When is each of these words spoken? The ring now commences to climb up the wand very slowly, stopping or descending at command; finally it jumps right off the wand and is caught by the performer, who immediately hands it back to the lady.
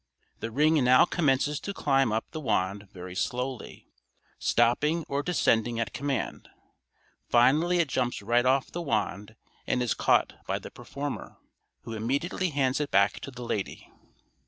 The 0.39 0.49
ring 0.49 0.83
now 0.83 1.05
commences 1.05 1.59
to 1.59 1.75
climb 1.75 2.11
up 2.11 2.25
the 2.31 2.39
wand 2.39 2.89
very 2.91 3.13
slowly, 3.13 3.85
stopping 4.39 5.05
or 5.07 5.21
descending 5.21 5.79
at 5.79 5.93
command; 5.93 6.49
finally 7.29 7.77
it 7.77 7.87
jumps 7.89 8.23
right 8.23 8.43
off 8.47 8.71
the 8.71 8.81
wand 8.81 9.35
and 9.67 9.79
is 9.83 9.93
caught 9.93 10.43
by 10.47 10.57
the 10.57 10.71
performer, 10.71 11.37
who 11.83 11.93
immediately 11.93 12.49
hands 12.49 12.79
it 12.79 12.89
back 12.89 13.19
to 13.19 13.29
the 13.29 13.43
lady. 13.43 13.91